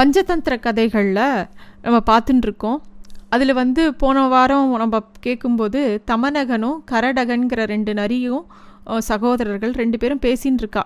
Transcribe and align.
பஞ்சதந்திர 0.00 0.54
கதைகளில் 0.64 1.26
நம்ம 1.82 1.96
பார்த்துட்டுருக்கோம் 2.10 2.78
அதில் 3.32 3.52
வந்து 3.58 3.82
போன 4.02 4.22
வாரம் 4.32 4.70
நம்ம 4.82 5.00
கேட்கும்போது 5.26 5.80
தமநகனும் 6.10 6.78
கரடகன்கிற 6.90 7.64
ரெண்டு 7.72 7.92
நரியும் 7.98 8.44
சகோதரர்கள் 9.10 9.74
ரெண்டு 9.80 9.98
பேரும் 9.98 10.22
பேசின்னு 10.26 10.62
இருக்கா 10.64 10.84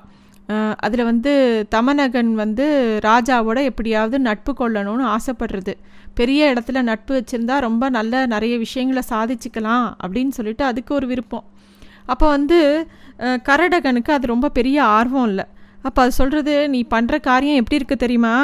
அதில் 0.85 1.05
வந்து 1.11 1.33
தமநகன் 1.75 2.33
வந்து 2.43 2.67
ராஜாவோட 3.09 3.59
எப்படியாவது 3.71 4.19
நட்பு 4.29 4.55
கொள்ளணும்னு 4.59 5.07
ஆசைப்படுறது. 5.15 5.75
பெரிய 6.19 6.53
இடத்துல 6.53 6.83
நட்பு 6.91 7.15
வச்சுருந்தா 7.19 7.59
ரொம்ப 7.69 7.85
நல்ல 7.99 8.27
நிறைய 8.35 8.57
விஷயங்களை 8.67 9.05
சாதிச்சுக்கலாம் 9.13 9.89
அப்படின்னு 10.05 10.37
சொல்லிட்டு 10.39 10.65
அதுக்கு 10.73 10.93
ஒரு 10.95 11.09
விருப்பம். 11.13 11.49
அப்போ 12.13 12.27
வந்து 12.37 12.61
கரடகனுக்கு 13.51 14.13
அது 14.19 14.35
ரொம்ப 14.35 14.55
பெரிய 14.61 14.79
ஆர்வம் 14.99 15.29
இல்லை. 15.33 15.47
அப்போ 15.89 16.01
அது 16.03 16.13
சொல்கிறது 16.19 16.53
நீ 16.73 16.79
பண்ணுற 16.93 17.15
காரியம் 17.27 17.59
எப்படி 17.61 17.79
இருக்குது 17.79 18.03
தெரியுமா? 18.03 18.35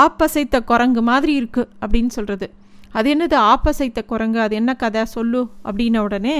ஆப்பசைத்த 0.00 0.56
குரங்கு 0.70 1.02
மாதிரி 1.10 1.32
இருக்குது 1.40 1.70
அப்படின்னு 1.82 2.12
சொல்கிறது 2.16 2.46
அது 2.96 3.08
என்னது 3.14 3.36
ஆப்பசைத்த 3.52 4.00
குரங்கு? 4.12 4.38
அது 4.44 4.54
என்ன 4.60 4.72
கதை? 4.74 5.02
சொல்லு 5.16 5.42
அப்படின்ன 5.68 5.98
உடனே 6.06 6.38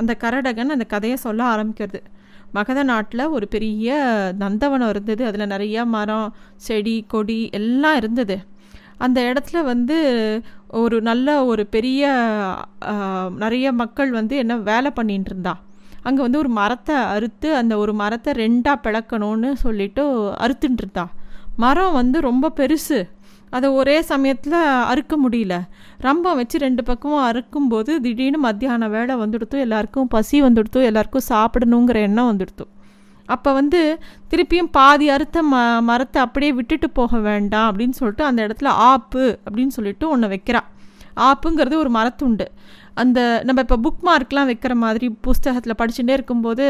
அந்த 0.00 0.12
கரடகன் 0.22 0.74
அந்த 0.74 0.86
கதையை 0.94 1.16
சொல்ல 1.26 1.40
ஆரம்பிக்கிறது. 1.52 2.00
மகத 2.56 2.80
நாட்டில் 2.90 3.32
ஒரு 3.36 3.46
பெரிய 3.48 3.96
நந்தவனம் 4.42 4.90
இருந்தது. 4.94 5.22
அதில் 5.28 5.50
நிறைய 5.52 5.84
மரம் 5.94 6.28
செடி 6.66 6.96
கொடி 7.12 7.40
எல்லாம் 7.58 7.98
இருந்தது. 8.00 8.36
அந்த 9.04 9.18
இடத்துல 9.30 9.58
வந்து 9.62 9.98
ஒரு 10.80 10.96
நல்ல 11.08 11.28
ஒரு 11.50 11.62
பெரிய 11.74 12.10
நிறைய 13.44 13.66
மக்கள் 13.82 14.10
வந்து 14.18 14.36
என்ன 14.42 14.56
வேலை 14.70 14.90
பண்ணிட்டு 14.98 15.30
இருந்தா. 15.32 15.54
அங்கே 16.06 16.20
வந்து 16.26 16.38
ஒரு 16.38 16.50
மரத்தை 16.60 16.96
அறுத்து 17.14 17.48
அந்த 17.60 17.74
ஒரு 17.76 17.94
மரத்தை 18.02 18.32
ரெண்டாக 18.42 18.82
பிளக்கணும்னு 18.84 19.50
சொல்லிட்டு 19.64 20.04
அறுத்துட்டு 20.44 20.82
இருந்தா. 20.84 21.06
மரம் 21.62 21.92
வந்து 21.92 22.18
ரொம்ப 22.20 22.52
பெருசு. 22.56 22.98
அதை 23.56 23.68
ஒரே 23.80 23.96
சமயத்தில் 24.10 24.58
அறுக்க 24.90 25.14
முடியல. 25.24 25.54
ரம்பம் 26.00 26.38
வச்சு 26.40 26.58
ரெண்டு 26.58 26.82
பக்கமும் 26.84 27.24
அறுக்கும்போது 27.28 27.92
திடீர்னு 28.00 28.38
மத்தியான 28.38 28.88
வேலை 28.88 29.14
வந்துடுத்து 29.16 29.58
எல்லாருக்கும் 29.66 30.08
பசி 30.08 30.42
வந்துடுத்து 30.42 30.82
எல்லாருக்கும் 30.90 31.28
சாப்பிடணுங்கிற 31.28 31.98
எண்ணம் 32.08 32.30
வந்துடுத்து. 32.32 32.66
அப்போ 33.26 33.50
வந்து 33.52 33.80
திருப்பியும் 34.30 34.70
பாதி 34.70 35.06
அறுத்த 35.10 35.38
ம 35.52 35.56
மரத்தை 35.80 36.22
அப்படியே 36.22 36.52
விட்டுட்டு 36.52 36.90
போக 36.90 37.18
வேண்டாம் 37.18 37.66
அப்படின்னு 37.70 37.96
சொல்லிட்டு 37.98 38.24
அந்த 38.24 38.40
இடத்துல 38.46 38.70
ஆப்பு 38.90 39.24
அப்படின்னு 39.44 39.74
சொல்லிட்டு 39.76 40.08
ஒன்று 40.08 40.28
வைக்கிறா. 40.28 40.60
ஆப்புங்கிறது 41.26 41.74
ஒரு 41.74 41.90
மரத்துண்டு. 41.94 42.46
அந்த 43.02 43.20
நம்ம 43.46 43.62
இப்போ 43.64 43.76
புக் 43.86 44.02
மார்க்லாம் 44.08 44.48
வைக்கிற 44.50 44.74
மாதிரி 44.84 45.06
புஸ்தகத்தில் 45.26 45.76
படிச்சுட்டே 45.80 46.14
இருக்கும்போது 46.18 46.64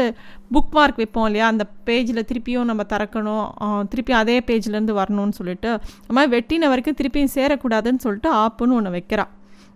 புக் 0.55 0.73
மார்க் 0.77 0.99
வைப்போம் 1.01 1.27
இல்லையா? 1.29 1.47
அந்த 1.53 1.63
பேஜில் 1.87 2.27
திருப்பியும் 2.29 2.69
நம்ம 2.69 2.83
திறக்கணும். 2.93 3.45
திருப்பியும் 3.91 4.21
அதே 4.23 4.37
பேஜ்லேருந்து 4.49 4.95
வரணும்னு 5.01 5.37
சொல்லிட்டு 5.39 5.69
அது 5.73 6.15
மாதிரி 6.17 6.33
வெட்டின 6.35 6.67
வரைக்கும் 6.73 6.99
திருப்பியும் 7.01 7.33
சேரக்கூடாதுன்னு 7.37 8.03
சொல்லிட்டு 8.05 8.31
ஆப்புன்னு 8.43 8.77
ஒன்று 8.79 8.95
வைக்கிறா. 8.97 9.25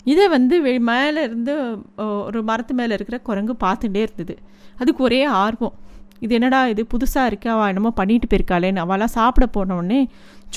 இதை 0.06 0.26
வந்து 0.36 0.56
வெ 0.66 0.74
மேலே 0.90 1.22
இருந்து 1.28 1.54
ஒரு 2.28 2.42
மரத்து 2.50 2.74
மேலே 2.80 2.94
இருக்கிற 2.98 3.18
குரங்கு 3.30 3.56
பார்த்துட்டே 3.64 4.02
இருந்தது. 4.08 4.36
அதுக்கு 4.82 5.02
ஒரே 5.08 5.22
ஆர்வம். 5.44 5.76
இது 6.24 6.34
என்னடா 6.38 6.60
இது? 6.74 6.82
புதுசாக 6.92 7.30
இருக்கு 7.30 7.48
அவள் 7.54 7.70
என்னமோ 7.72 7.92
பண்ணிட்டு 8.00 8.28
போயிருக்காளேன்னு. 8.32 8.84
அவளாம் 8.86 9.16
சாப்பிட 9.16 9.46
போனோடனே 9.56 10.02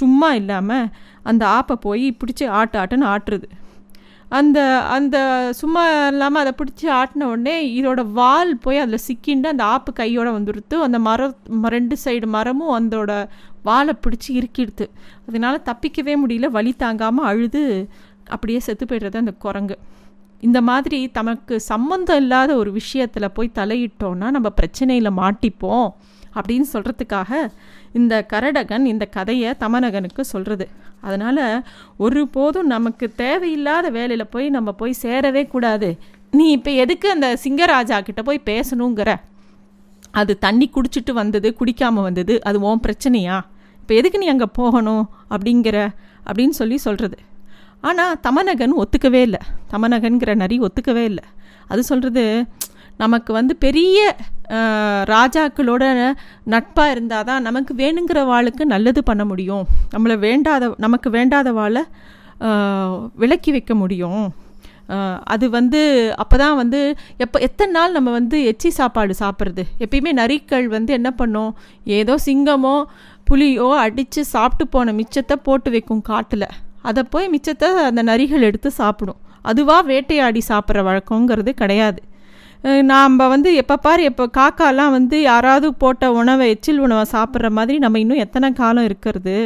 சும்மா 0.01 0.29
இல்லாமல் 0.41 0.87
அந்த 1.31 1.43
ஆப்பை 1.57 1.77
போய் 1.87 2.07
பிடிச்சி 2.21 2.47
ஆட்டு 2.59 2.79
ஆட்டுன்னு 2.83 3.09
ஆட்டுறது. 3.15 3.49
அந்த 4.31 4.79
அந்த 4.79 5.49
சும்மா 5.55 6.07
இல்லாமல் 6.07 6.47
அதை 6.47 6.53
பிடிச்சி 6.59 6.95
ஆட்டின 6.95 7.23
உடனே 7.23 7.83
இதோட 7.83 8.13
வால் 8.13 8.57
போய் 8.57 8.79
அதில் 8.79 8.99
சிக்கிண்டு 9.09 9.47
அந்த 9.47 9.65
ஆப்பு 9.65 9.93
கையோடு 9.93 10.39
வந்துடுத்து 10.39 10.75
அந்த 10.75 10.99
மரம் 10.99 11.37
ம- 11.63 11.67
ரெண்டு 11.67 11.97
சைடு 12.05 12.27
மரமும் 12.27 12.75
அதோட 12.79 13.29
வாலை 13.63 13.95
பிடிச்சி 14.03 14.29
இருக்கிடுது 14.29 14.87
அதனால் 15.29 15.63
தப்பிக்கவே 15.65 16.17
முடியல. 16.27 16.47
வழி 16.47 16.73
தாங்காமல் 16.73 17.25
அழுது 17.25 17.89
அப்படியே 18.29 18.59
செத்து 18.59 18.85
போய்டுறது 18.85 19.17
அந்த 19.17 19.33
குரங்கு. 19.33 19.79
இந்த 20.41 20.63
மாதிரி 20.63 21.09
தமக்கு 21.09 21.61
சம்மந்தம் 21.61 22.17
இல்லாத 22.17 22.57
ஒரு 22.57 22.73
விஷயத்தில் 22.73 23.31
போய் 23.31 23.51
தலையிட்டோன்னா 23.55 24.31
நம்ம 24.31 24.53
பிரச்சனையில் 24.61 25.11
மாட்டிப்போம். 25.17 25.89
அப்படின்னு 26.37 26.69
சொல்கிறதுக்காக 26.75 27.31
இந்த 27.99 28.15
கரடகன் 28.33 28.85
இந்த 28.93 29.05
கதையை 29.17 29.51
தமனகனுக்கு 29.63 30.23
சொல்கிறது 30.33 30.67
அதனால் 31.07 31.43
ஒருபோதும் 32.05 32.71
நமக்கு 32.75 33.07
தேவையில்லாத 33.23 33.87
வேலையில் 33.97 34.33
போய் 34.35 34.47
நம்ம 34.57 34.73
போய் 34.81 35.01
சேரவே 35.03 35.43
கூடாது. 35.55 35.91
நீ 36.33 36.47
இப்போ 36.57 36.71
எதுக்கு 36.85 37.09
அந்த 37.15 37.29
சிங்கராஜா 37.45 37.99
கிட்ட 38.09 38.23
போய் 38.29 38.47
பேசணுங்கிற? 38.51 39.11
அது 40.21 40.33
தண்ணி 40.45 40.67
குடிச்சிட்டு 40.75 41.13
வந்தது 41.21 41.49
குடிக்காமல் 41.61 42.07
வந்தது 42.09 42.35
அது 42.49 42.59
உன் 42.69 42.85
பிரச்சனையா? 42.87 43.37
இப்போ 43.81 43.95
எதுக்கு 44.01 44.21
நீ 44.23 44.29
அங்கே 44.35 44.49
போகணும் 44.61 45.05
அப்படிங்கிற 45.35 45.79
அப்படின்னு 46.29 46.57
சொல்லி 46.61 46.77
சொல்கிறது 46.87 47.19
ஆனால் 47.89 48.17
தமனகன் 48.27 48.75
ஒத்துக்கவே 48.83 49.21
இல்லை. 49.27 49.41
தமனகன்கிற 49.73 50.31
நரி 50.43 50.57
ஒத்துக்கவே 50.67 51.05
இல்லை. 51.11 51.25
அது 51.73 51.83
சொல்கிறது 51.91 52.25
நமக்கு 53.03 53.31
வந்து 53.39 53.55
பெரிய 53.65 53.99
ராஜாக்களோட 55.13 55.85
நட்பாக 56.53 56.93
இருந்தால் 56.95 57.27
தான் 57.31 57.47
நமக்கு 57.49 57.73
வேணுங்கிற 57.83 58.21
வாளுக்கு 58.33 58.65
நல்லது 58.75 59.01
பண்ண 59.09 59.23
முடியும். 59.31 59.65
நம்மளை 59.95 60.17
வேண்டாத 60.27 60.71
நமக்கு 60.85 61.09
வேண்டாத 61.17 61.49
வாழை 61.59 61.83
விலக்கி 63.23 63.51
வைக்க 63.57 63.73
முடியும். 63.83 64.25
அது 65.35 65.47
வந்து 65.57 65.81
அப்போ 66.23 66.37
தான் 66.43 66.59
வந்து 66.61 66.81
எப்போ 67.25 67.39
எத்தனை 67.47 67.73
நாள் 67.77 67.97
நம்ம 67.97 68.11
வந்து 68.19 68.37
எச்சி 68.51 68.71
சாப்பாடு 68.79 69.15
சாப்பிட்றது? 69.23 69.65
எப்பயுமே 69.85 70.13
நரிக்கள் 70.21 70.67
வந்து 70.77 70.93
என்ன 70.99 71.11
பண்ணும்? 71.21 71.51
ஏதோ 71.99 72.15
சிங்கமோ 72.27 72.77
புலியோ 73.31 73.69
அடித்து 73.85 74.21
சாப்பிட்டு 74.35 74.67
போன 74.75 74.93
மிச்சத்தை 75.01 75.37
போட்டு 75.49 75.69
வைக்கும் 75.75 76.05
காட்டில். 76.11 76.49
அதை 76.89 77.03
போய் 77.15 77.33
மிச்சத்தை 77.35 77.69
அந்த 77.89 78.03
நரிகள் 78.11 78.47
எடுத்து 78.49 78.71
சாப்பிடும். 78.81 79.21
அதுவாக 79.51 79.83
வேட்டையாடி 79.91 80.41
சாப்பிட்ற 80.51 80.83
வழக்கங்கிறது 80.89 81.53
கிடையாது. 81.63 82.01
நாம் 82.93 83.17
வந்து 83.35 83.51
எப்போ 83.63 83.75
பார் 83.85 84.01
எப்போ 84.11 84.25
காக்காலாம் 84.39 84.95
வந்து 84.97 85.17
யாராவது 85.23 85.69
போட்ட 85.83 86.05
உணவை 86.21 86.47
எச்சில் 86.55 86.81
உணவை 86.87 87.05
சாப்பிட்ற 87.13 87.49
மாதிரி 87.59 87.77
நம்ம 87.85 87.99
இன்னும் 88.05 88.23
எத்தனை 88.25 88.49
காலம் 88.53 88.87
இருக்கிறது? 88.89 89.37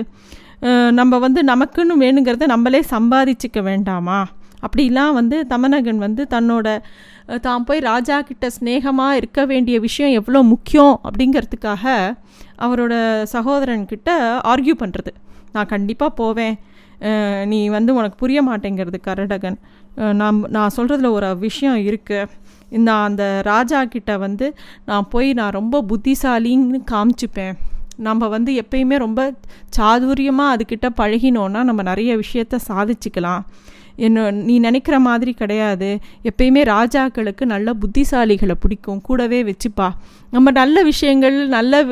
நம்ம 0.99 1.19
வந்து 1.25 1.41
நமக்குன்னு 1.51 1.95
வேணுங்கிறத 2.05 2.47
நம்மளே 2.53 2.81
சம்பாதிச்சிக்க 2.95 3.61
வேண்டாமா? 3.69 4.21
அப்படிலாம் 4.67 5.15
வந்து 5.19 5.37
தமனகன் 5.53 6.01
வந்து 6.06 6.22
தன்னோட 6.34 6.67
தான் 7.47 7.65
போய் 7.69 7.81
ராஜா 7.91 8.17
கிட்ட 8.28 8.47
ஸ்நேகமாக 8.56 9.19
இருக்க 9.21 9.41
வேண்டிய 9.53 9.77
விஷயம் 9.87 10.17
எவ்வளோ 10.19 10.43
முக்கியம் 10.53 10.95
அப்படிங்கிறதுக்காக 11.09 11.95
அவரோட 12.67 12.95
சகோதரன்கிட்ட 13.34 14.11
ஆர்கியூ 14.53 14.77
பண்ணுறது 14.83 15.12
நான் 15.55 15.72
கண்டிப்பாக 15.75 16.12
போவேன். 16.21 16.55
நீ 17.53 17.59
வந்து 17.77 17.91
உனக்கு 17.99 18.17
புரிய 18.22 18.41
மாட்டேங்கிறது 18.49 18.99
கரடகன். 19.06 19.59
நான் 20.21 20.39
நான் 20.56 20.75
சொல்கிறதுல 20.77 21.09
ஒரு 21.19 21.28
விஷயம் 21.39 21.78
இருக்குது 21.89 22.28
இந்த 22.78 22.91
அந்த 23.09 23.25
ராஜா 23.50 23.81
கிட்ட 23.94 24.12
வந்து 24.25 24.47
நான் 24.91 25.10
போய் 25.12 25.28
நான் 25.41 25.56
ரொம்ப 25.59 25.84
புத்திசாலின்னு 25.91 26.81
காமிச்சுப்பேன். 26.93 27.55
நம்ம 28.09 28.28
வந்து 28.34 28.53
எப்பயுமே 28.62 28.97
ரொம்ப 29.06 29.21
சாதுரியமாக 29.77 30.55
அதுக்கிட்ட 30.55 30.87
பழகினோன்னா 31.00 31.60
நம்ம 31.69 31.81
நிறைய 31.91 32.12
விஷயத்த 32.22 32.59
சாதிச்சுக்கலாம். 32.69 33.43
என்ன 34.05 34.19
நீ 34.49 34.55
நினைக்கிற 34.66 34.97
மாதிரி 35.06 35.33
கிடையாது. 35.41 35.88
எப்பயுமே 36.28 36.62
ராஜாக்களுக்கு 36.71 37.44
நல்ல 37.53 37.72
புத்திசாலிகளை 37.83 38.55
பிடிக்கும். 38.60 39.00
கூடவே 39.09 39.41
வச்சுப்பா. 39.49 39.89
நம்ம 40.34 40.50
நல்ல 40.60 40.83
விஷயங்கள் 40.91 41.37
நல்ல 41.56 41.83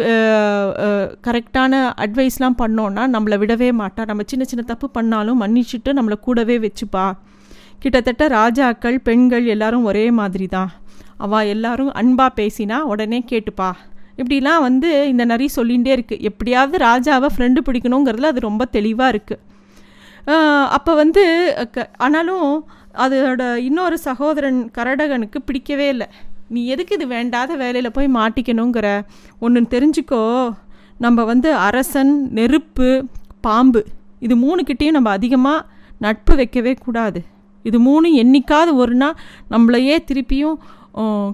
கரெக்டான 1.26 1.82
அட்வைஸ்லாம் 2.04 2.58
பண்ணோன்னா 2.62 3.04
நம்மளை 3.16 3.38
விடவே 3.42 3.70
மாட்டா. 3.82 4.04
நம்ம 4.10 4.24
சின்ன 4.32 4.46
சின்ன 4.52 4.64
தப்பு 4.72 4.88
பண்ணாலும் 4.96 5.40
மன்னிச்சுட்டு 5.42 5.92
நம்மளை 5.98 6.18
கூடவே 6.28 6.56
வச்சுப்பா. 6.66 7.06
கிட்டத்தட்ட 7.82 8.24
ராஜாக்கள் 8.38 8.96
பெண்கள் 9.08 9.44
எல்லாரும் 9.54 9.86
ஒரே 9.90 10.06
மாதிரி 10.20 10.46
தான் 10.56 10.70
அவள் 11.24 11.50
எல்லாரும் 11.54 11.92
அன்பாக 12.00 12.30
பேசினா 12.40 12.78
உடனே 12.92 13.20
கேட்டுப்பா. 13.30 13.70
இப்படிலாம் 14.20 14.64
வந்து 14.66 14.88
இந்த 15.12 15.24
நரி 15.30 15.46
சொல்லிகிட்டே 15.56 15.92
இருக்குது 15.96 16.24
எப்படியாவது 16.28 16.76
ராஜாவை 16.88 17.28
ஃப்ரெண்டு 17.34 17.60
பிடிக்கணுங்கிறதுல 17.66 18.30
அது 18.32 18.40
ரொம்ப 18.48 18.64
தெளிவாக 18.76 19.12
இருக்குது 19.14 19.48
அப்போ 20.76 20.92
வந்து 21.02 21.22
க 21.74 21.86
ஆனாலும் 22.04 22.50
அதோட 23.04 23.42
இன்னொரு 23.68 23.96
சகோதரன் 24.08 24.58
கரடகனுக்கு 24.76 25.38
பிடிக்கவே 25.48 25.86
இல்லை. 25.94 26.08
நீ 26.54 26.60
எதுக்கு 26.72 26.94
இது 26.98 27.06
வேண்டாத 27.16 27.56
வேலையில் 27.62 27.94
போய் 27.96 28.08
மாட்டிக்கணுங்கிற? 28.18 28.86
ஒன்று 29.44 29.60
தெரிஞ்சுக்கோ. 29.74 30.22
நம்ம 31.04 31.24
வந்து 31.32 31.50
அரசன் 31.66 32.12
நெருப்பு 32.38 32.88
பாம்பு. 33.46 33.82
இது 34.26 34.36
மூணுக்கிட்டேயும் 34.44 34.96
நம்ம 34.98 35.10
அதிகமாக 35.18 35.66
நட்பு 36.06 36.34
வைக்கவே 36.40 36.74
கூடாது. 36.86 37.20
இது 37.68 37.78
மூணும் 37.86 38.16
என்றைக்காவது 38.22 38.72
ஒரு 38.82 38.94
நாள் 39.02 39.16
நம்மளையே 39.54 39.96
திருப்பியும் 40.10 40.58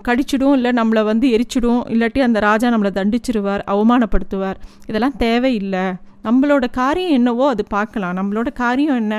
கடிச்சிடும் 0.07 0.55
இல்லை 0.57 0.71
நம்மளை 0.79 1.03
வந்து 1.11 1.27
எரிச்சிடும் 1.37 1.83
இல்லாட்டி 1.93 2.21
அந்த 2.27 2.39
ராஜா 2.47 2.67
நம்மளை 2.75 2.91
தண்டிச்சிருவார் 2.99 3.63
அவமானப்படுத்துவார். 3.73 4.59
இதெல்லாம் 4.89 5.17
தேவையில்லை. 5.25 5.85
நம்மளோட 6.27 6.67
காரியம் 6.81 7.15
என்னவோ 7.19 7.45
அது 7.55 7.65
பார்க்கலாம். 7.77 8.17
நம்மளோட 8.19 8.49
காரியம் 8.63 9.01
என்ன? 9.03 9.17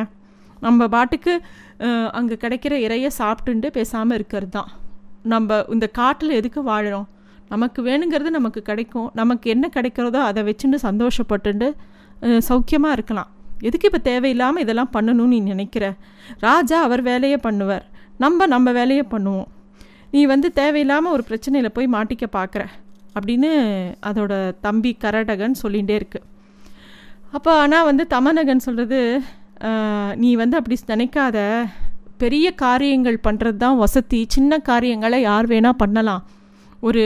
நம்ம 0.66 0.88
பாட்டுக்கு 0.96 1.34
அங்கே 2.18 2.36
கிடைக்கிற 2.44 2.74
இறைய 2.86 3.08
சாப்பிட்டுண்டு 3.20 3.68
பேசாமல் 3.78 4.18
இருக்கிறது 4.20 4.52
தான். 4.58 4.70
நம்ம 5.34 5.58
இந்த 5.76 5.88
காட்டில் 6.00 6.38
எதுக்கு 6.40 6.62
வாழுறோம்? 6.72 7.08
நமக்கு 7.54 7.80
வேணுங்கிறது 7.88 8.32
நமக்கு 8.38 8.62
கிடைக்கும். 8.70 9.10
நமக்கு 9.20 9.48
என்ன 9.56 9.66
கிடைக்கிறதோ 9.76 10.22
அதை 10.30 10.42
வச்சுட்டு 10.50 10.80
சந்தோஷப்பட்டுண்டு 10.88 11.68
சௌக்கியமாக 12.50 12.96
இருக்கலாம். 12.98 13.30
எதுக்கு 13.68 13.88
இப்போ 13.90 14.02
தேவையில்லாமல் 14.10 14.64
இதெல்லாம் 14.66 14.92
பண்ணணும்னு 14.96 15.34
நீ 15.34 15.40
நினைக்கிற? 15.54 15.86
ராஜா 16.48 16.78
அவர் 16.88 17.02
வேலையை 17.12 17.38
பண்ணுவார். 17.48 17.86
நம்ம 18.24 18.48
நம்ம 18.54 18.72
வேலையை 18.80 19.06
பண்ணுவோம். 19.14 19.48
நீ 20.14 20.22
வந்து 20.34 20.48
தேவையில்லாமல் 20.60 21.14
ஒரு 21.16 21.24
பிரச்சனையில் 21.30 21.76
போய் 21.78 21.94
மாட்டிக்க 21.96 22.26
பார்க்குற 22.38 22.64
அப்படின்னு 23.18 23.52
அதோட 24.10 24.34
தம்பி 24.66 24.92
கரடகன் 25.04 25.62
சொல்லிகிட்டே 25.64 25.96
இருக்கு. 26.00 26.20
அப்போ 27.38 27.52
ஆனால் 27.64 27.88
வந்து 27.90 28.04
தமநகன் 28.16 28.66
சொல்கிறது 28.68 29.00
நீ 30.24 30.30
வந்து 30.42 30.58
அப்படி 30.60 30.76
நினைக்காத. 30.94 31.38
பெரிய 32.22 32.48
காரியங்கள் 32.62 33.18
பண்ணுறது 33.26 33.58
தான் 33.64 33.80
வசதி. 33.82 34.20
சின்ன 34.36 34.60
காரியங்களை 34.70 35.18
யார் 35.22 35.48
வேணால் 35.54 35.82
பண்ணலாம். 35.82 36.24
ஒரு 36.88 37.04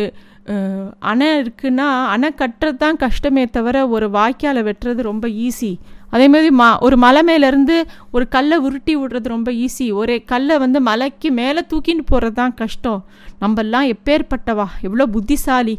அணை 1.12 1.28
இருக்குன்னா 1.42 1.88
அணை 2.14 2.30
கட்டுறது 2.42 2.78
தான் 2.84 3.02
கஷ்டமே 3.04 3.44
தவிர 3.58 3.78
ஒரு 3.96 4.08
வாய்க்காலை 4.18 4.62
வெட்டுறது 4.68 5.02
ரொம்ப 5.10 5.26
ஈஸி 5.48 5.72
அதே 6.16 6.26
மாதிரி 6.34 6.50
மா 6.60 6.68
ஒரு 6.86 6.96
மலை 7.04 7.22
மேலேருந்து 7.30 7.76
ஒரு 8.16 8.26
கல்லை 8.36 8.58
உருட்டி 8.68 8.94
விடுறது 9.00 9.28
ரொம்ப 9.36 9.50
ஈஸி 9.66 9.86
ஒரே 10.00 10.18
கல்லை 10.32 10.56
வந்து 10.64 10.80
மலைக்கு 10.90 11.30
மேலே 11.42 11.62
தூக்கின்னு 11.72 12.04
போகிறது 12.12 12.36
தான் 12.40 12.56
கஷ்டம். 12.62 13.02
நம்மெல்லாம் 13.44 13.88
எப்பேற்பட்டவா 13.94 14.68
எவ்வளோ 14.88 15.08
புத்திசாலி. 15.16 15.76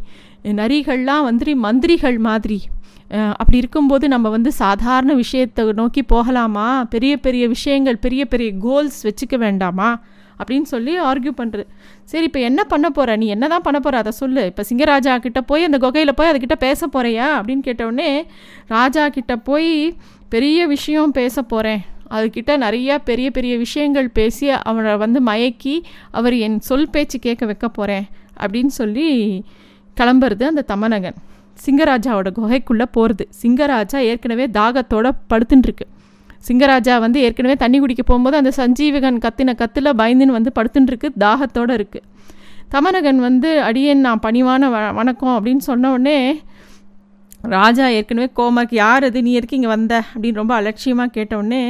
நரிகள்லாம் 0.60 1.26
வந்து 1.30 1.56
மந்திரிகள் 1.66 2.18
மாதிரி. 2.28 2.60
அப்படி 3.40 3.58
இருக்கும்போது 3.62 4.04
நம்ம 4.12 4.26
வந்து 4.36 4.50
சாதாரண 4.62 5.12
விஷயத்தை 5.20 5.62
நோக்கி 5.80 6.02
போகலாமா? 6.12 6.66
பெரிய 6.94 7.12
பெரிய 7.26 7.44
விஷயங்கள் 7.54 7.98
பெரிய 8.04 8.22
பெரிய 8.32 8.50
கோல்ஸ் 8.66 8.98
வச்சுக்க 9.08 9.36
வேண்டாமா? 9.44 9.90
அப்படின்னு 10.40 10.68
சொல்லி 10.72 10.92
ஆர்கியூ 11.08 11.32
பண்ணுறது 11.40 11.66
சரி 12.10 12.26
இப்போ 12.28 12.40
என்ன 12.48 12.60
பண்ண 12.70 12.86
போகிற 12.96 13.16
நீ 13.22 13.26
என்ன 13.34 13.48
தான் 13.52 13.64
பண்ண 13.66 13.78
போகிற 13.80 13.98
அதை 14.02 14.12
சொல்லு. 14.20 14.42
இப்போ 14.50 14.62
சிங்கராஜா 14.68 15.12
கிட்டே 15.24 15.42
போய் 15.50 15.66
அந்த 15.68 15.78
குகையில் 15.84 16.16
போய் 16.20 16.30
அதுக்கிட்ட 16.30 16.56
பேச 16.64 16.88
போகிறியா 16.94 17.26
அப்படின்னு 17.38 17.62
கேட்டவுடனே 17.68 18.10
ராஜா 18.74 19.04
கிட்டே 19.16 19.36
போய் 19.50 19.70
பெரிய 20.32 20.58
விஷயம் 20.66 21.10
பேச 21.10 21.42
போகிறேன் 21.42 21.82
அதுக்கிட்ட 22.10 22.52
நிறையா 22.58 22.94
பெரிய 23.04 23.28
பெரிய 23.30 23.54
விஷயங்கள் 23.56 24.08
பேசி 24.10 24.46
அவரை 24.62 24.94
வந்து 24.96 25.20
மயக்கி 25.20 25.74
அவர் 26.10 26.34
என் 26.38 26.58
சொல் 26.60 26.90
பேச்சு 26.90 27.18
கேட்க 27.18 27.46
வைக்க 27.46 27.68
போகிறேன் 27.68 28.06
அப்படின்னு 28.36 28.72
சொல்லி 28.74 29.06
கிளம்புறது 29.96 30.44
அந்த 30.44 30.64
தமநகன் 30.68 31.18
சிங்கராஜாவோட 31.58 32.28
குகைக்குள்ளே 32.32 32.86
போகிறது 32.90 33.24
சிங்கராஜா 33.42 33.98
ஏற்கனவே 34.02 34.46
தாகத்தோட 34.52 35.08
படுத்துட்டுருக்கு 35.28 35.86
சிங்கராஜா 36.48 36.94
வந்து 36.98 37.18
ஏற்கனவே 37.20 37.56
தண்ணி 37.56 37.78
குடிக்க 37.78 38.02
போகும்போது 38.02 38.36
அந்த 38.36 38.52
சஞ்சீவகன் 38.56 39.18
கத்தின 39.18 39.54
கத்தில் 39.54 39.96
பயந்துன்னு 39.96 40.38
வந்து 40.38 40.52
படுத்துட்டுருக்கு 40.54 41.08
தாகத்தோடு 41.18 41.74
இருக்குது 41.74 42.08
தமநகன் 42.70 43.20
வந்து 43.20 43.48
அடியேன் 43.62 44.00
நான் 44.00 44.22
பணிவான 44.22 44.68
வ 44.70 44.78
வணக்கம் 44.92 45.34
அப்படின்னு 45.36 45.64
சொன்ன 45.64 45.90
உடனே 45.90 46.16
ராஜா 47.44 47.88
ஏற்கனவே 47.88 48.28
கோமாக்கு 48.36 48.74
யார் 48.74 49.04
அது? 49.04 49.22
நீ 49.22 49.32
எதுக்கு 49.32 49.56
இங்கே 49.56 49.68
வந்த? 49.68 49.94
அப்படின்னு 50.12 50.40
ரொம்ப 50.40 50.54
அலட்சியமாக 50.54 51.10
கேட்டவுடனே 51.16 51.62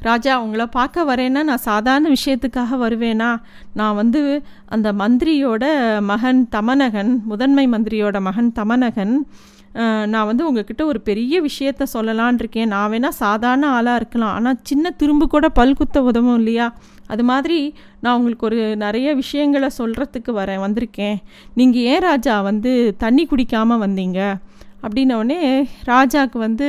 ராஜா 0.00 0.40
உங்களை 0.42 0.66
பார்க்க 0.66 1.04
வரேன்னா 1.04 1.42
நான் 1.42 1.66
சாதாரண 1.70 2.06
விஷயத்துக்காக 2.08 2.78
வருவேனா? 2.84 3.28
நான் 3.74 3.94
வந்து 3.94 4.42
அந்த 4.66 4.92
மந்திரியோட 4.92 5.64
மகன் 6.00 6.48
தமனகன் 6.56 7.12
முதன்மை 7.24 7.66
மந்திரியோட 7.68 8.20
மகன் 8.20 8.50
தமனகன் 8.52 9.26
நான் 10.12 10.26
வந்து 10.26 10.46
உங்ககிட்ட 10.46 10.84
ஒரு 10.86 11.00
பெரிய 11.00 11.42
விஷயத்த 11.42 11.82
சொல்லலான் 11.92 12.38
இருக்கேன். 12.38 12.68
நான் 12.68 12.90
வேணால் 12.92 13.20
சாதாரண 13.24 13.64
ஆளாக 13.68 13.96
இருக்கலாம். 13.96 14.34
ஆனால் 14.34 14.60
சின்ன 14.62 14.90
திரும்பு 14.90 15.26
கூட 15.28 15.48
பல்குத்த 15.48 15.98
உதவும் 16.02 16.38
இல்லையா? 16.38 16.72
அது 17.06 17.24
மாதிரி 17.24 17.74
நான் 18.00 18.16
உங்களுக்கு 18.16 18.46
ஒரு 18.46 18.76
நிறைய 18.76 19.14
விஷயங்களை 19.14 19.70
சொல்கிறதுக்கு 19.78 20.32
வரேன் 20.40 20.64
வந்திருக்கேன். 20.66 21.18
நீங்கள் 21.54 21.82
ஏன் 21.82 22.00
ராஜா 22.00 22.40
வந்து 22.40 22.94
தண்ணி 22.98 23.26
குடிக்காமல் 23.26 23.82
வந்தீங்க? 23.86 24.38
அப்படின்னோடனே 24.82 25.40
ராஜாவுக்கு 25.92 26.38
வந்து 26.46 26.66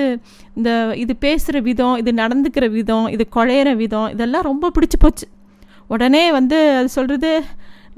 இந்த 0.58 0.70
இது 1.04 1.14
பேசுகிற 1.26 1.58
விதம் 1.70 1.98
இது 2.02 2.12
நடந்துக்கிற 2.22 2.68
விதம் 2.78 3.08
இது 3.16 3.26
குழையிற 3.36 3.72
விதம் 3.84 4.10
இதெல்லாம் 4.16 4.48
ரொம்ப 4.52 4.72
பிடிச்சி 4.76 5.00
போச்சு. 5.00 5.28
உடனே 5.94 6.24
வந்து 6.38 6.58
அது 6.80 6.90
சொல்கிறது 6.98 7.32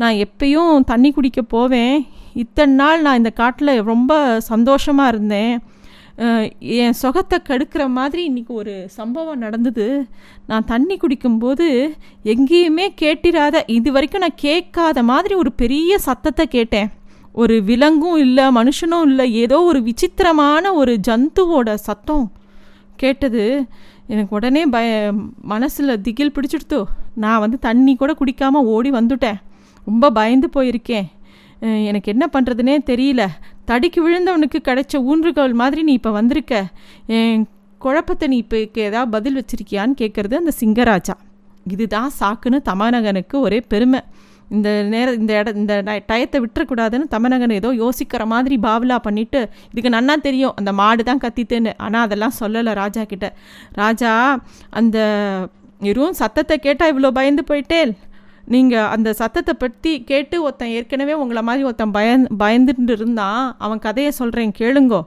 நான் 0.01 0.19
எப்பயும் 0.25 0.85
தண்ணி 0.91 1.09
குடிக்க 1.11 1.41
போவேன். 1.55 1.95
இத்தனை 2.43 2.73
நாள் 2.81 3.05
நான் 3.05 3.19
இந்த 3.21 3.31
காட்டில் 3.41 3.73
ரொம்ப 3.91 4.13
சந்தோஷமாக 4.51 5.11
இருந்தேன். 5.13 5.53
என் 6.83 6.97
சுகத்தை 7.01 7.37
கெடுக்கிற 7.49 7.83
மாதிரி 7.97 8.21
இன்றைக்கி 8.29 8.53
ஒரு 8.61 8.73
சம்பவம் 8.97 9.43
நடந்தது. 9.45 9.85
நான் 10.49 10.67
தண்ணி 10.71 10.95
குடிக்கும்போது 10.97 11.67
எங்கேயுமே 12.33 12.87
கேட்டிராத 13.01 13.61
இது 13.77 13.91
வரைக்கும் 13.95 14.25
நான் 14.25 14.43
கேட்காத 14.47 15.03
மாதிரி 15.11 15.35
ஒரு 15.43 15.51
பெரிய 15.61 15.99
சத்தத்தை 16.07 16.45
கேட்டேன். 16.57 16.89
ஒரு 17.41 17.55
விலங்கும் 17.69 18.17
இல்லை 18.25 18.45
மனுஷனும் 18.57 19.05
இல்லை 19.09 19.25
ஏதோ 19.43 19.57
ஒரு 19.69 19.79
விசித்திரமான 19.87 20.73
ஒரு 20.81 20.93
ஜந்துவோட 21.07 21.69
சத்தம் 21.87 22.25
கேட்டது. 23.01 23.43
எனக்கு 24.13 24.35
உடனே 24.37 24.63
பய 24.75 24.89
மனசில் 25.51 26.01
திகில் 26.05 26.33
பிடிச்சிடுத்தோ. 26.35 26.81
நான் 27.23 27.41
வந்து 27.43 27.57
தண்ணி 27.67 27.93
கூட 27.95 28.11
குடிக்காமல் 28.19 28.67
ஓடி 28.73 28.89
வந்துட்டேன். 28.91 29.39
ரொம்ப 29.87 30.11
பயந்து 30.17 30.47
போயிருக்கேன். 30.55 31.07
எனக்கு 31.89 32.11
என்ன 32.13 32.25
பண்ணுறதுனே 32.33 32.75
தெரியல. 32.91 33.23
தடிக்கு 33.69 33.99
விழுந்தவனுக்கு 34.05 34.59
கிடைச்ச 34.69 34.93
ஊன்றுகோல் 35.09 35.59
மாதிரி 35.61 35.81
நீ 35.87 35.93
இப்போ 35.99 36.11
வந்திருக்க. 36.19 36.63
என் 37.17 37.43
குழப்பத்தை 37.81 38.27
நீ 38.31 38.37
இப்போ 38.43 38.57
ஏதாவது 38.87 39.11
பதில் 39.15 39.37
வச்சிருக்கியான்னு 39.39 39.95
கேட்குறது 40.01 40.35
அந்த 40.41 40.53
சிங்கராஜா. 40.61 41.15
இதுதான் 41.75 42.11
சாக்குன்னு 42.19 42.59
தமநகனுக்கு 42.69 43.35
ஒரே 43.45 43.59
பெருமை. 43.73 44.01
இந்த 44.55 44.69
நேரம் 44.93 45.17
இந்த 45.21 45.31
இட 45.39 45.49
இந்த 45.61 45.75
டயத்தை 46.09 46.39
விட்டுறக்கூடாதுன்னு 46.43 47.07
தமிழகன் 47.15 47.57
ஏதோ 47.59 47.69
யோசிக்கிற 47.83 48.23
மாதிரி 48.33 48.55
பாவலா 48.67 48.97
பண்ணிட்டு 49.07 49.41
இதுக்கு 49.71 49.95
நன்னா 49.97 50.15
தெரியும் 50.27 50.55
அந்த 50.59 50.71
மாடு 50.81 51.03
தான் 51.09 51.23
கத்தித்துன்னு. 51.25 51.73
ஆனால் 51.85 52.05
அதெல்லாம் 52.07 52.37
சொல்லலை 52.41 52.73
ராஜா 52.81 53.03
கிட்ட. 53.11 53.27
ராஜா 53.81 54.13
அந்த 54.81 54.97
வெறும் 55.85 56.17
சத்தத்தை 56.21 56.57
கேட்டால் 56.65 56.91
இவ்வளோ 56.93 57.11
பயந்து 57.19 57.43
போயிட்டேன் 57.51 57.93
நீங்கள் 58.53 58.89
அந்த 58.95 59.09
சத்தத்தை 59.21 59.53
பற்றி 59.63 59.91
கேட்டு 60.11 60.35
ஒருத்தன் 60.45 60.73
ஏற்கனவே 60.77 61.13
உங்களை 61.21 61.41
மாதிரி 61.47 61.65
ஒருத்தன் 61.67 61.95
பயந் 61.97 62.23
பயந்துட்டு 62.43 62.93
இருந்தான். 62.97 63.43
அவன் 63.65 63.83
கதையை 63.87 64.11
சொல்கிறேன் 64.19 64.53
கேளுங்கோ. 64.59 65.01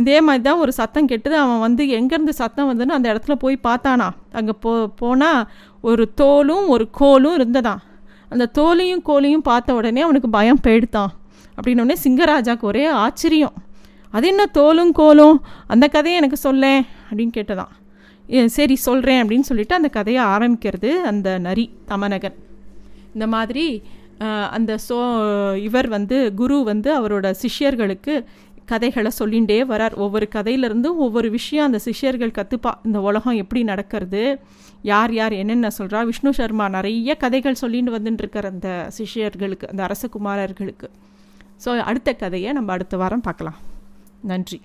இதே 0.00 0.16
மாதிரி 0.26 0.42
தான் 0.46 0.62
ஒரு 0.62 0.72
சத்தம் 0.78 1.10
கெட்டது. 1.10 1.36
அவன் 1.42 1.62
வந்து 1.64 1.82
எங்கேருந்து 1.98 2.34
சத்தம் 2.42 2.68
வந்துன்னு 2.70 2.96
அந்த 2.96 3.06
இடத்துல 3.12 3.34
போய் 3.44 3.56
பார்த்தானா. 3.68 4.08
அங்கே 4.38 4.54
போ 4.64 4.72
போனால் 5.02 5.40
ஒரு 5.90 6.04
தோலும் 6.20 6.64
ஒரு 6.74 6.84
கோலும் 7.00 7.36
இருந்ததான் 7.38 7.80
அந்த 8.28 8.50
தோலையும் 8.58 9.04
கோலையும் 9.06 9.46
பார்த்த 9.48 9.74
உடனே 9.74 10.00
அவனுக்கு 10.00 10.28
பயம் 10.28 10.62
போயிடுத்தான் 10.62 11.12
அப்படின்னோடனே 11.56 11.96
சிங்கராஜாவுக்கு 12.04 12.66
ஒரே 12.70 12.84
ஆச்சரியம். 12.86 13.54
அது 14.10 14.26
என்ன 14.28 14.44
தோலும் 14.58 14.92
கோலும்? 14.98 15.36
அந்த 15.66 15.88
கதையை 15.88 16.20
எனக்கு 16.20 16.36
சொல்லேன் 16.36 16.82
அப்படின்னு 17.10 17.34
கேட்டதான் 17.36 17.72
சரி 18.46 18.76
சொல்கிறேன் 18.76 19.20
அப்படின்னு 19.24 19.48
சொல்லிட்டு 19.50 19.74
அந்த 19.74 19.88
கதையை 19.88 20.24
ஆரம்பிக்கிறது 20.24 20.90
அந்த 21.10 21.38
நரி 21.38 21.64
தமநகன் 21.88 22.36
இந்த 23.14 23.26
மாதிரி 23.26 23.66
அந்த 24.50 24.72
சோ 24.88 24.96
இவர் 25.56 25.88
வந்து 25.88 26.34
குரு 26.34 26.56
வந்து 26.64 26.90
அவரோட 27.00 27.26
சிஷ்யர்களுக்கு 27.42 28.14
கதைகளை 28.66 29.10
சொல்லிகிட்டே 29.18 29.58
வரார். 29.72 29.94
ஒவ்வொரு 29.94 30.28
கதையிலிருந்தும் 30.34 31.00
ஒவ்வொரு 31.06 31.30
விஷயம் 31.30 31.66
அந்த 31.66 31.78
சிஷ்யர்கள் 31.78 32.36
கற்றுப்பா 32.38 32.72
இந்த 32.82 33.00
உலகம் 33.00 33.40
எப்படி 33.42 33.62
நடக்கிறது 33.64 34.22
யார் 34.82 35.12
யார் 35.12 35.32
என்னென்ன 35.32 35.68
சொல்கிறா 35.78 36.04
விஷ்ணு 36.04 36.32
சர்மா 36.34 36.68
நிறைய 36.68 37.14
கதைகள் 37.14 37.60
சொல்லிட்டு 37.62 37.94
வந்துட்டுருக்கார் 37.98 38.50
அந்த 38.52 38.70
சிஷ்யர்களுக்கு 38.98 39.66
அந்த 39.72 39.82
அரசகுமாரர்களுக்கு. 39.88 40.90
ஸோ 41.64 41.78
அடுத்த 41.90 42.12
கதையை 42.12 42.52
நம்ம 42.52 42.72
அடுத்த 42.72 42.96
வாரம் 42.96 43.26
பார்க்கலாம். 43.28 43.60
நன்றி. 44.22 44.60